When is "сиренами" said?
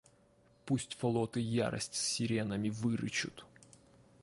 1.93-2.69